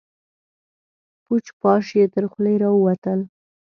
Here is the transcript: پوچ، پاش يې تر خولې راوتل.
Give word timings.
پوچ، 1.23 1.45
پاش 1.61 1.85
يې 1.97 2.05
تر 2.13 2.23
خولې 2.31 2.55
راوتل. 2.63 3.19